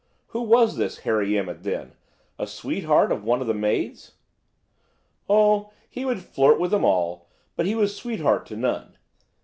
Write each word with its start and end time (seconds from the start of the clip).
"Who 0.29 0.41
was 0.41 0.77
this 0.77 1.01
Harry 1.01 1.37
Emmett 1.37 1.61
then–a 1.61 2.47
sweetheart 2.47 3.11
of 3.11 3.23
one 3.23 3.39
of 3.39 3.45
the 3.45 3.53
maids?" 3.53 4.13
"Oh, 5.29 5.73
he 5.91 6.05
would 6.05 6.21
flirt 6.23 6.59
with 6.59 6.71
them 6.71 6.83
all, 6.83 7.29
but 7.55 7.67
he 7.67 7.75
was 7.75 7.95
sweetheart 7.95 8.47
to 8.47 8.55
none. 8.57 8.97